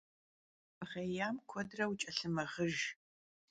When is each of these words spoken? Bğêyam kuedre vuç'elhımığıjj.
Bğêyam 0.89 1.35
kuedre 1.49 1.85
vuç'elhımığıjj. 1.89 2.79